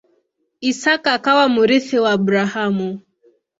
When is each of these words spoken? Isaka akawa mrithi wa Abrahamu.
Isaka 0.71 1.09
akawa 1.17 1.45
mrithi 1.55 1.97
wa 2.03 2.11
Abrahamu. 2.17 2.89